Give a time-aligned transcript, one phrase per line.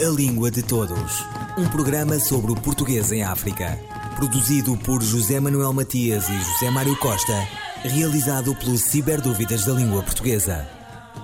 [0.00, 1.24] A Língua de Todos.
[1.58, 3.76] Um programa sobre o português em África.
[4.14, 7.34] Produzido por José Manuel Matias e José Mário Costa.
[7.82, 10.68] Realizado pelo Ciberdúvidas da Língua Portuguesa.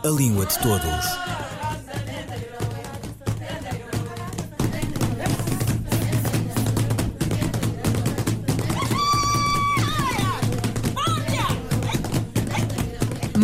[0.02, 1.04] A Língua de Todos.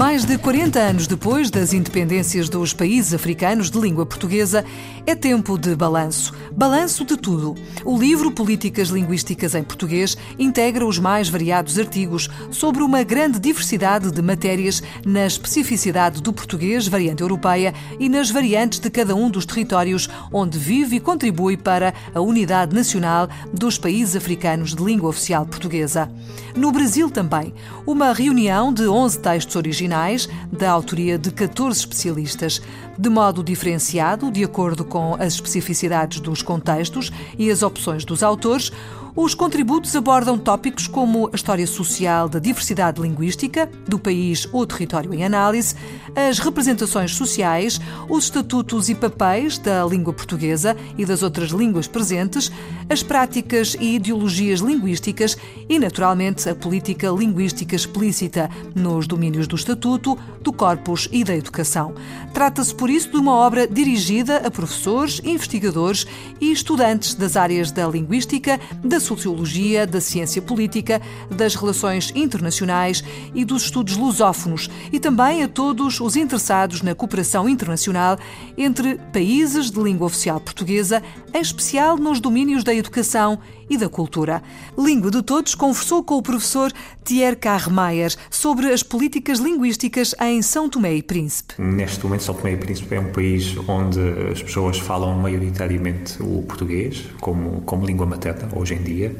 [0.01, 4.65] Mais de 40 anos depois das independências dos países africanos de língua portuguesa,
[5.11, 6.33] é tempo de balanço.
[6.53, 7.57] Balanço de tudo.
[7.85, 14.13] O livro Políticas Linguísticas em Português integra os mais variados artigos sobre uma grande diversidade
[14.13, 19.45] de matérias na especificidade do português, variante europeia, e nas variantes de cada um dos
[19.45, 25.45] territórios onde vive e contribui para a unidade nacional dos países africanos de língua oficial
[25.45, 26.09] portuguesa.
[26.55, 27.53] No Brasil também,
[27.85, 32.63] uma reunião de 11 textos originais, da autoria de 14 especialistas,
[33.01, 38.71] de modo diferenciado, de acordo com as especificidades dos contextos e as opções dos autores,
[39.15, 45.13] os contributos abordam tópicos como a história social da diversidade linguística do país ou território
[45.13, 45.75] em análise,
[46.15, 52.53] as representações sociais, os estatutos e papéis da língua portuguesa e das outras línguas presentes,
[52.89, 55.37] as práticas e ideologias linguísticas
[55.69, 61.95] e, naturalmente, a política linguística explícita nos domínios do estatuto, do corpus e da educação.
[62.33, 66.07] Trata-se, por isso, de uma obra dirigida a professores, investigadores
[66.41, 73.03] e estudantes das áreas da linguística, da sociologia, da ciência política, das relações internacionais
[73.35, 78.19] e dos estudos lusófonos e também a todos os interessados na cooperação internacional
[78.57, 81.03] entre países de língua oficial portuguesa,
[81.35, 83.39] em especial nos domínios da educação
[83.71, 84.43] e da cultura.
[84.77, 86.73] Língua de Todos conversou com o professor
[87.05, 91.55] Thierry Carremeyer sobre as políticas linguísticas em São Tomé e Príncipe.
[91.57, 94.01] Neste momento, São Tomé e Príncipe é um país onde
[94.33, 99.17] as pessoas falam maioritariamente o português como, como língua materna, hoje em dia.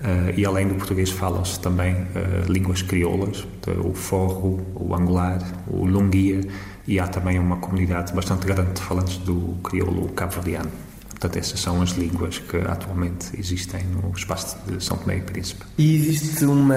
[0.00, 3.46] Uh, e além do português falam-se também uh, línguas crioulas,
[3.84, 5.38] o forro, o angular,
[5.68, 6.40] o lunguia
[6.86, 10.70] e há também uma comunidade bastante grande de falantes do crioulo cabo-verdiano.
[11.20, 15.66] Portanto, essas são as línguas que atualmente existem no espaço de São Tomé e Príncipe.
[15.76, 16.74] E existe uma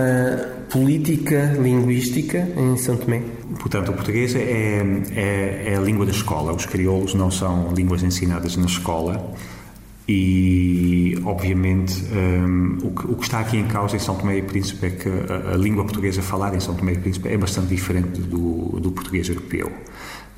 [0.70, 3.22] política linguística em São Tomé?
[3.58, 6.52] Portanto, o português é, é, é a língua da escola.
[6.52, 9.34] Os crioulos não são línguas ensinadas na escola.
[10.10, 14.42] E, obviamente, um, o, que, o, que, está aqui em causa em São Tomé e
[14.42, 17.68] Príncipe é que a, a língua portuguesa falada em São Tomé e Príncipe é bastante
[17.68, 19.72] diferente do, do português europeu.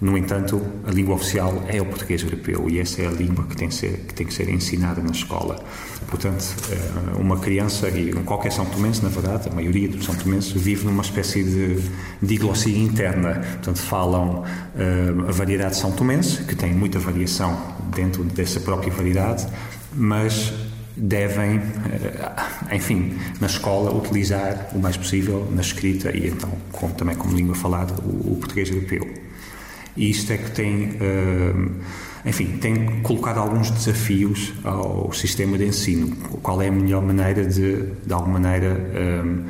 [0.01, 3.56] No entanto, a língua oficial é o português europeu e essa é a língua que
[3.56, 5.63] tem que ser, que tem que ser ensinada na escola.
[6.07, 10.51] Portanto, eh, uma criança, e qualquer São Tomense, na verdade, a maioria dos São Tomenses,
[10.51, 11.79] vive numa espécie de
[12.22, 13.35] diglossia interna.
[13.35, 17.57] Portanto, falam uh, a variedade São Tomense, que tem muita variação
[17.95, 19.47] dentro dessa própria variedade,
[19.94, 20.53] mas
[20.97, 26.50] devem, eh, enfim, na escola, utilizar o mais possível na escrita e então
[26.97, 29.25] também como língua falada o português europeu.
[29.97, 31.72] E isto é que tem, uh,
[32.25, 36.16] enfim, tem colocado alguns desafios ao sistema de ensino.
[36.41, 38.75] Qual é a melhor maneira de, de alguma maneira,
[39.23, 39.45] um,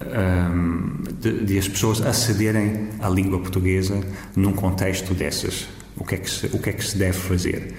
[0.00, 4.00] um, de, de, as pessoas acederem à língua portuguesa
[4.34, 5.68] num contexto dessas?
[5.96, 7.74] O que é que se, o que é que se deve fazer?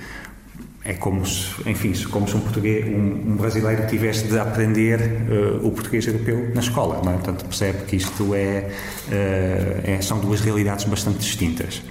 [0.83, 5.67] É como se, enfim, como se um, português, um, um brasileiro tivesse de aprender uh,
[5.67, 7.15] o português europeu na escola, não é?
[7.15, 8.71] Portanto, percebe que isto é,
[9.07, 11.81] uh, é, são duas realidades bastante distintas.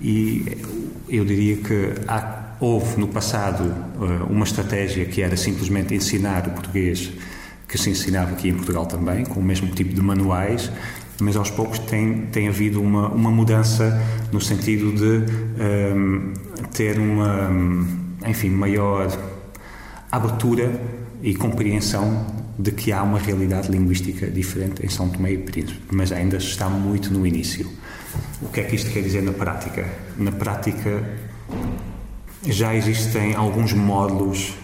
[0.00, 0.58] E
[1.08, 6.50] eu diria que há, houve no passado uh, uma estratégia que era simplesmente ensinar o
[6.50, 7.12] português
[7.68, 10.72] que se ensinava aqui em Portugal também, com o mesmo tipo de manuais,
[11.20, 14.02] mas aos poucos tem, tem havido uma, uma mudança
[14.32, 15.32] no sentido de
[15.94, 16.32] um,
[16.72, 17.50] ter uma
[18.28, 19.08] enfim, maior
[20.10, 20.80] abertura
[21.22, 22.26] e compreensão
[22.58, 26.68] de que há uma realidade linguística diferente em São Tomé e Príncipe, mas ainda está
[26.68, 27.70] muito no início.
[28.42, 29.86] O que é que isto quer dizer na prática?
[30.16, 31.04] Na prática,
[32.44, 34.54] já existem alguns módulos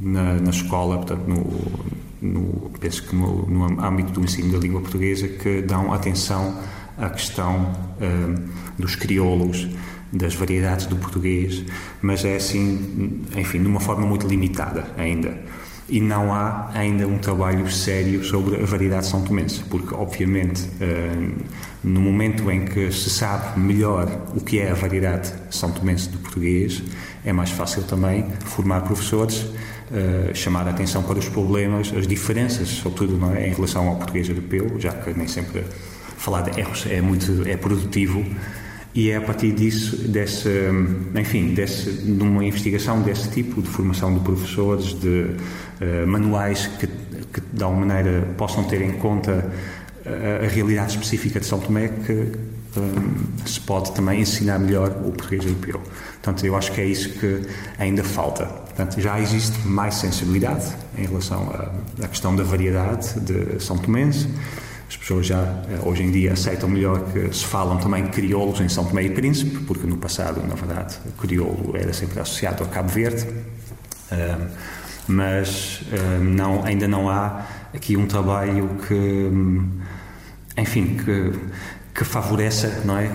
[0.00, 1.90] na, na escola, portanto, no,
[2.20, 6.58] no, penso que no, no, âmbito do ensino da língua portuguesa, que dão atenção
[6.98, 9.68] à questão um, dos crioulos,
[10.12, 11.64] das variedades do português,
[12.02, 15.38] mas é assim, enfim, de uma forma muito limitada ainda.
[15.88, 21.30] E não há ainda um trabalho sério sobre a variedade são tomense, porque, obviamente, eh,
[21.82, 26.18] no momento em que se sabe melhor o que é a variedade são tomense do
[26.18, 26.80] português,
[27.24, 29.46] é mais fácil também formar professores,
[29.92, 33.96] eh, chamar a atenção para os problemas, as diferenças, sobretudo não é, em relação ao
[33.96, 35.64] português europeu, já que nem sempre
[36.16, 38.24] falar de erros é muito é produtivo
[38.94, 40.48] e é a partir disso, desse,
[41.14, 45.26] enfim, desse, de uma investigação desse tipo, de formação de professores, de
[45.80, 49.48] uh, manuais que, que de alguma maneira possam ter em conta
[50.04, 52.32] a, a realidade específica de São Tomé, que
[52.76, 55.80] um, se pode também ensinar melhor o português europeu.
[56.14, 57.42] Portanto, eu acho que é isso que
[57.78, 58.46] ainda falta.
[58.46, 60.66] Portanto, já existe mais sensibilidade
[60.98, 64.28] em relação à, à questão da variedade de São Tomense.
[64.90, 68.68] As pessoas já eh, hoje em dia aceitam melhor que se falam também crioulos em
[68.68, 72.88] São Tomé e Príncipe, porque no passado, na verdade, crioulo era sempre associado a Cabo
[72.88, 73.24] Verde.
[75.06, 75.82] Mas
[76.20, 79.30] não, ainda não há aqui um trabalho que,
[80.60, 81.32] enfim, que
[82.00, 83.10] que favoreça não é,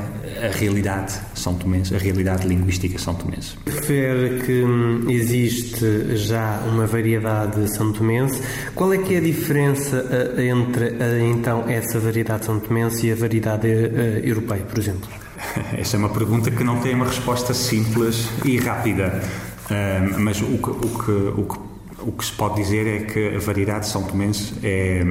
[0.46, 3.58] a realidade são tomense, a realidade linguística são tomense.
[3.66, 8.40] Refere que hum, existe já uma variedade são tomense.
[8.76, 10.06] Qual é que é a diferença
[10.38, 15.10] eh, entre eh, então essa variedade são tomense e a variedade uh, europeia, por exemplo?
[15.76, 19.20] Essa é uma pergunta que não tem uma resposta simples e rápida,
[19.66, 21.60] uh, mas o que, o, que, o, que,
[22.06, 25.04] o que se pode dizer é que a variedade são tomense é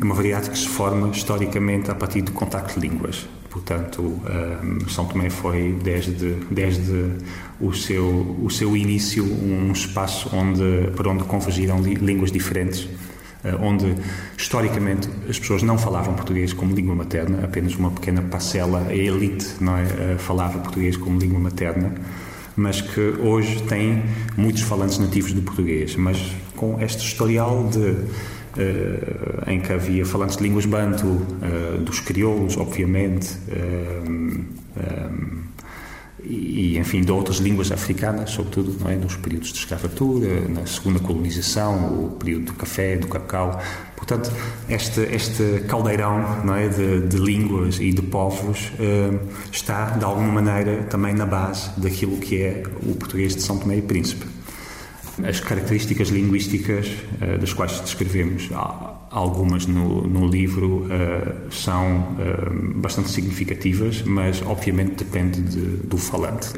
[0.00, 3.26] é uma variedade que se forma historicamente a partir do contacto de línguas.
[3.50, 7.16] Portanto, um, São Tomé foi desde, desde
[7.60, 13.96] o, seu, o seu início um espaço onde, para onde convergiram línguas diferentes, uh, onde
[14.36, 19.46] historicamente as pessoas não falavam português como língua materna, apenas uma pequena parcela, a elite,
[19.60, 21.92] não é, uh, falava português como língua materna
[22.58, 24.02] mas que hoje tem
[24.36, 26.18] muitos falantes nativos do português, mas
[26.56, 27.78] com este historial de
[28.58, 33.36] uh, em que havia falantes de línguas banto, uh, dos crioulos, obviamente,
[34.08, 34.44] um,
[34.76, 35.08] eh,
[36.28, 41.00] e, enfim, de outras línguas africanas, sobretudo não é, nos períodos de escravatura, na segunda
[41.00, 43.60] colonização, o período do café, do cacau.
[43.96, 44.30] Portanto,
[44.68, 49.18] este, este caldeirão não é, de, de línguas e de povos uh,
[49.50, 53.78] está, de alguma maneira, também na base daquilo que é o português de São Tomé
[53.78, 54.26] e Príncipe.
[55.26, 58.50] As características linguísticas uh, das quais descrevemos
[59.10, 66.48] algumas no, no livro uh, são uh, bastante significativas, mas obviamente depende de, do falante.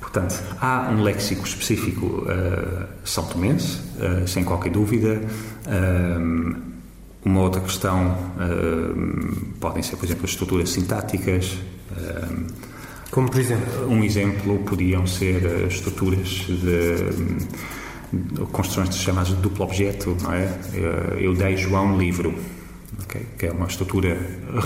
[0.00, 3.80] Portanto, há um léxico específico uh, são tomense,
[4.26, 5.20] sem qualquer dúvida.
[7.24, 8.16] uma outra questão
[9.58, 11.58] podem ser, por exemplo, as estruturas sintáticas.
[13.10, 13.88] Como por exemplo?
[13.88, 17.46] Um exemplo podiam ser as estruturas de
[18.52, 20.48] construções chamadas de duplo objeto, não é?
[21.18, 22.34] Eu dei João um livro,
[23.02, 23.26] okay?
[23.38, 24.16] que é uma estrutura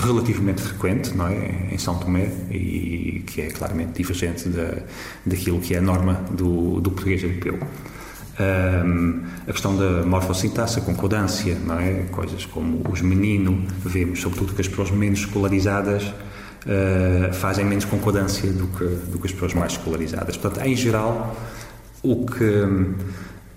[0.03, 1.69] relativamente frequente, não é?
[1.73, 4.83] Em São Tomé e que é claramente divergente da,
[5.25, 7.59] daquilo que é a norma do, do português europeu.
[8.41, 12.05] Um, a questão da morfossintaxe, a concordância, não é?
[12.13, 18.53] Coisas como os menino, vemos sobretudo que as pessoas menos escolarizadas uh, fazem menos concordância
[18.53, 20.37] do que, do que as pessoas mais escolarizadas.
[20.37, 21.37] Portanto, em geral,
[22.03, 22.67] o que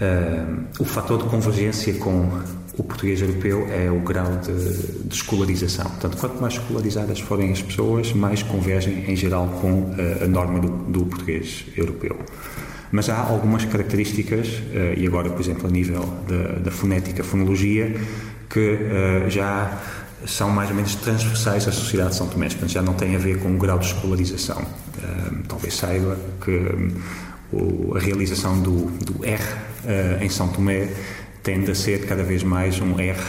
[0.01, 2.27] Uh, o fator de convergência com
[2.75, 5.85] o português europeu é o grau de, de, escolarização.
[5.85, 10.59] Portanto, quanto mais escolarizadas forem as pessoas, mais convergem em geral com uh, a norma
[10.59, 12.17] do, do, português europeu.
[12.91, 17.95] Mas há algumas características, uh, e agora, por exemplo, a nível da, da fonética, fonologia,
[18.49, 18.79] que
[19.29, 19.79] já
[20.25, 23.19] são mais ou menos transversais à sociedade de São Tomé, portanto já não têm a
[23.19, 24.61] ver com o grau de escolarização.
[25.47, 26.91] talvez saiba que
[27.95, 30.89] a realização do, do R uh, em São Tomé
[31.43, 33.19] tende a ser cada vez mais um R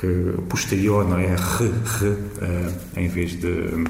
[0.00, 1.26] que, posterior, não é?
[1.26, 3.86] R, R, uh, em vez de uh,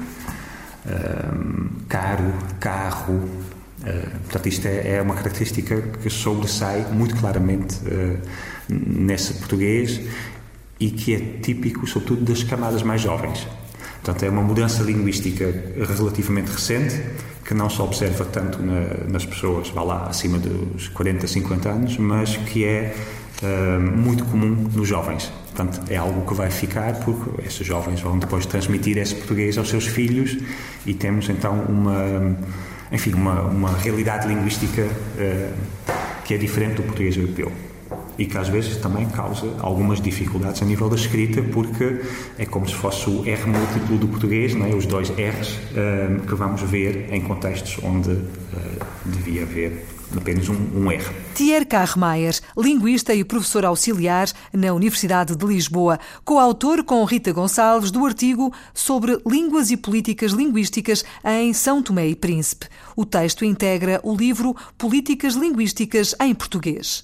[1.87, 3.29] caro, carro.
[4.23, 7.77] Portanto, isto é, é, uma característica que sobressai muito claramente
[8.67, 10.01] nesse português
[10.77, 13.47] e que é típico, sobretudo, das camadas mais jovens.
[14.07, 15.53] Portanto, é uma mudança linguística
[15.97, 16.97] relativamente recente
[17.43, 21.97] que não se observa tanto na, nas pessoas, vá lá, acima dos 40, 50 anos,
[21.97, 22.95] mas que é
[23.43, 25.29] uh, muito comum nos jovens.
[25.53, 29.67] Portanto, é algo que vai ficar porque esses jovens vão depois transmitir esse português aos
[29.67, 30.37] seus filhos
[30.85, 32.37] e temos então uma,
[32.89, 35.53] enfim, uma, uma realidade linguística uh,
[36.23, 37.51] que é diferente do português europeu
[38.17, 42.01] e que às vezes também causa algumas dificuldades a nível da escrita, porque
[42.37, 44.75] é como se fosse o R múltiplo do português, não é?
[44.75, 48.25] os dois R's uh, que vamos ver em contextos onde uh,
[49.05, 51.03] devia haver apenas um, um R.
[51.33, 58.05] Thierry Carremaier, linguista e professor auxiliar na Universidade de Lisboa, coautor com Rita Gonçalves do
[58.05, 62.67] artigo sobre línguas e políticas linguísticas em São Tomé e Príncipe.
[62.95, 67.03] O texto integra o livro Políticas Linguísticas em Português.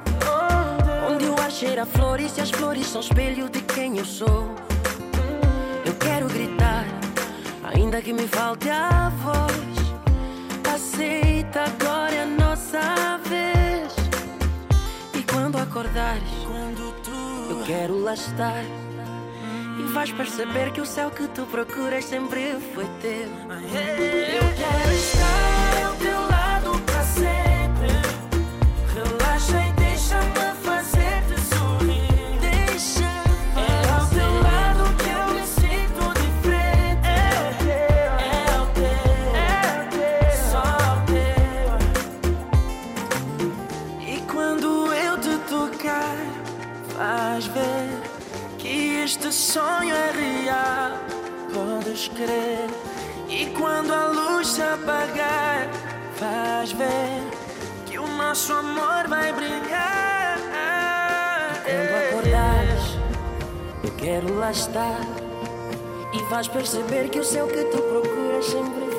[1.61, 4.49] Cheira flores e as flores são espelho de quem eu sou.
[5.85, 6.87] Eu quero gritar,
[7.63, 10.73] ainda que me falte a voz.
[10.73, 13.93] Aceita, agora é a nossa vez.
[15.13, 16.23] E quando acordares,
[17.47, 18.63] eu quero lá estar.
[19.77, 23.29] E vais perceber que o céu que tu procuras sempre foi teu.
[58.03, 60.37] O nosso amor vai brilhar.
[61.63, 62.97] Quando acordares,
[63.83, 64.99] eu quero lá estar.
[66.13, 68.90] E vais perceber que o céu que tu procuras sempre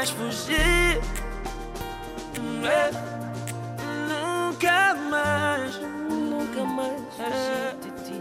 [0.00, 0.98] mais fugir.
[2.64, 2.90] É.
[4.08, 5.78] Nunca mais.
[6.08, 8.20] Nunca mais fugir de ti.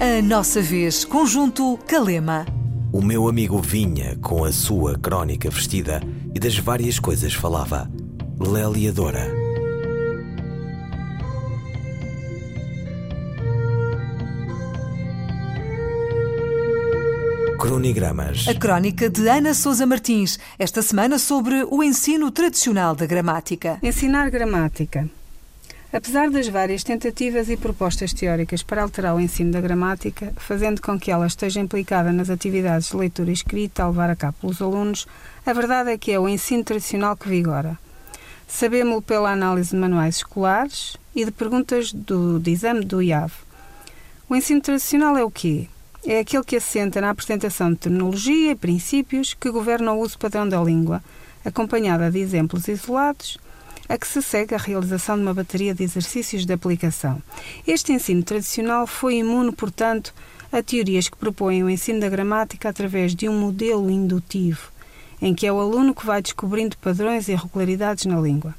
[0.00, 2.46] A nossa vez, conjunto Calema.
[2.90, 6.00] O meu amigo vinha com a sua crónica vestida
[6.34, 7.90] e das várias coisas falava.
[8.40, 9.45] Lélia Dora.
[17.66, 18.46] Cronigramas.
[18.46, 23.80] A crónica de Ana Sousa Martins, esta semana sobre o ensino tradicional da gramática.
[23.82, 25.10] Ensinar gramática.
[25.92, 30.96] Apesar das várias tentativas e propostas teóricas para alterar o ensino da gramática, fazendo com
[30.96, 34.62] que ela esteja implicada nas atividades de leitura e escrita a levar a cabo pelos
[34.62, 35.04] alunos,
[35.44, 37.76] a verdade é que é o ensino tradicional que vigora.
[38.46, 43.32] Sabemos-lo pela análise de manuais escolares e de perguntas do, de exame do IAV.
[44.28, 45.68] O ensino tradicional é o quê?
[46.12, 50.48] É aquele que assenta na apresentação de terminologia e princípios que governam o uso padrão
[50.48, 51.02] da língua,
[51.44, 53.38] acompanhada de exemplos isolados,
[53.88, 57.22] a que se segue a realização de uma bateria de exercícios de aplicação.
[57.66, 60.14] Este ensino tradicional foi imune, portanto,
[60.52, 64.70] a teorias que propõem o ensino da gramática através de um modelo indutivo,
[65.20, 68.54] em que é o aluno que vai descobrindo padrões e regularidades na língua.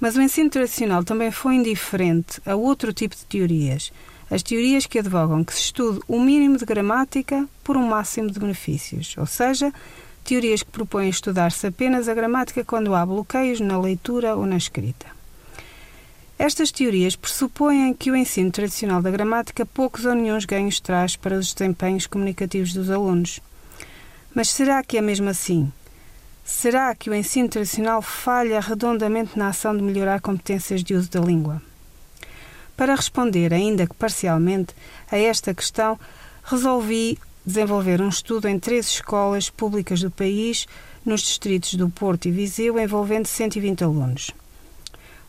[0.00, 3.92] Mas o ensino tradicional também foi indiferente a outro tipo de teorias,
[4.32, 8.40] as teorias que advogam que se estude o mínimo de gramática por um máximo de
[8.40, 9.70] benefícios, ou seja,
[10.24, 15.06] teorias que propõem estudar-se apenas a gramática quando há bloqueios na leitura ou na escrita.
[16.38, 21.36] Estas teorias pressupõem que o ensino tradicional da gramática poucos ou nenhums ganhos traz para
[21.36, 23.38] os desempenhos comunicativos dos alunos.
[24.34, 25.70] Mas será que é mesmo assim?
[26.42, 31.20] Será que o ensino tradicional falha redondamente na ação de melhorar competências de uso da
[31.20, 31.60] língua?
[32.76, 34.74] Para responder, ainda que parcialmente,
[35.10, 35.98] a esta questão,
[36.44, 40.66] resolvi desenvolver um estudo em três escolas públicas do país,
[41.04, 44.30] nos distritos do Porto e Viseu, envolvendo 120 alunos.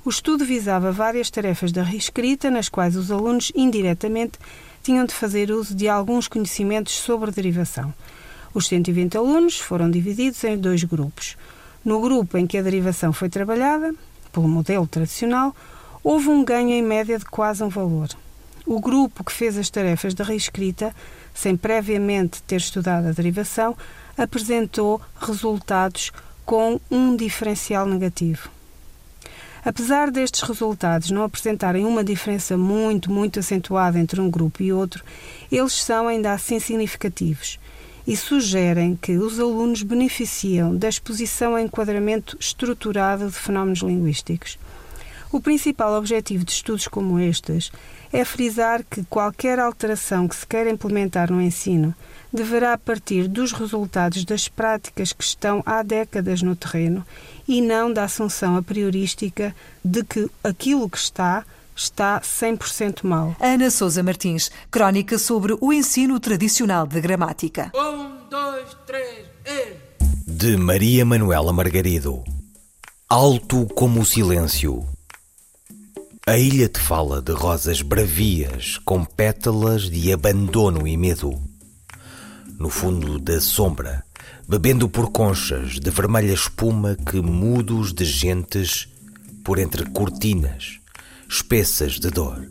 [0.05, 4.38] O estudo visava várias tarefas da reescrita, nas quais os alunos, indiretamente,
[4.83, 7.93] tinham de fazer uso de alguns conhecimentos sobre derivação.
[8.53, 11.38] Os 120 alunos foram divididos em dois grupos.
[11.83, 13.95] No grupo em que a derivação foi trabalhada,
[14.31, 15.55] pelo modelo tradicional,
[16.03, 18.10] houve um ganho em média de quase um valor.
[18.65, 20.93] O grupo que fez as tarefas da reescrita,
[21.33, 23.75] sem previamente ter estudado a derivação,
[24.17, 26.12] apresentou resultados
[26.45, 28.50] com um diferencial negativo.
[29.65, 35.03] Apesar destes resultados não apresentarem uma diferença muito, muito acentuada entre um grupo e outro,
[35.50, 37.57] eles são ainda assim significativos
[38.05, 44.60] e sugerem que os alunos beneficiam da exposição a enquadramento estruturado de fenómenos linguísticos.
[45.33, 47.71] O principal objetivo de estudos como estes
[48.13, 51.95] é frisar que qualquer alteração que se queira implementar no ensino
[52.31, 57.03] deverá partir dos resultados das práticas que estão há décadas no terreno
[57.47, 61.43] e não da assunção a priorística de que aquilo que está
[61.75, 63.35] está 100% mal.
[63.39, 67.71] Ana Sousa Martins, crónica sobre o ensino tradicional de gramática.
[67.73, 70.31] Um, dois, três, e...
[70.31, 72.23] De Maria Manuela Margarido.
[73.09, 74.92] Alto como o silêncio.
[76.25, 81.38] A ilha te fala de rosas bravias com pétalas de abandono e medo.
[82.58, 84.06] No fundo da sombra,
[84.48, 88.88] bebendo por conchas de vermelha espuma que mudos de gentes
[89.44, 90.80] por entre cortinas
[91.30, 92.50] espessas de dor.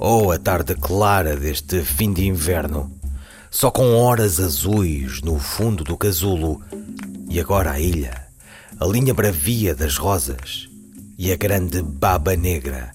[0.00, 2.90] Oh, a tarde clara deste fim de inverno,
[3.50, 6.62] só com horas azuis no fundo do casulo,
[7.28, 8.28] e agora a ilha,
[8.80, 10.67] a linha bravia das rosas
[11.18, 12.92] e a grande baba negra,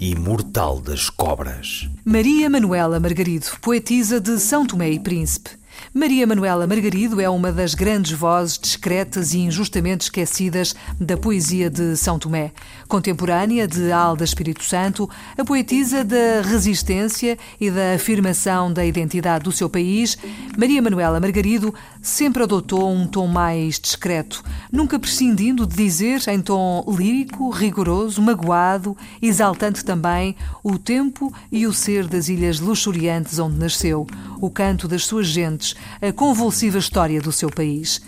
[0.00, 1.86] imortal das cobras.
[2.02, 5.50] Maria Manuela Margarido, poetisa de São Tomé e Príncipe.
[5.94, 11.96] Maria Manuela Margarido é uma das grandes vozes discretas e injustamente esquecidas da poesia de
[11.96, 12.52] São Tomé.
[12.88, 19.52] Contemporânea de Alda Espírito Santo, a poetisa da resistência e da afirmação da identidade do
[19.52, 20.16] seu país,
[20.56, 26.84] Maria Manuela Margarido sempre adotou um tom mais discreto, nunca prescindindo de dizer em tom
[26.88, 34.06] lírico, rigoroso, magoado, exaltante também o tempo e o ser das ilhas luxuriantes onde nasceu,
[34.40, 35.61] o canto das suas gentes,
[36.00, 38.00] a convulsiva história do seu país.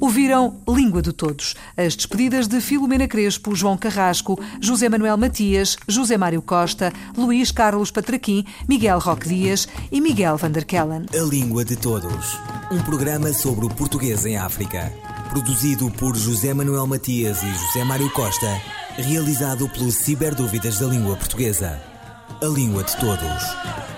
[0.00, 6.16] Ouviram Língua de Todos, as despedidas de Filomena Crespo, João Carrasco, José Manuel Matias, José
[6.16, 11.06] Mário Costa, Luís Carlos Patraquim, Miguel Roque Dias e Miguel Vanderkellen.
[11.12, 12.38] A Língua de Todos,
[12.70, 14.92] um programa sobre o português em África,
[15.30, 18.60] produzido por José Manuel Matias e José Mário Costa,
[18.96, 21.80] realizado pelo Ciberdúvidas da Língua Portuguesa.
[22.40, 23.91] A Língua de Todos.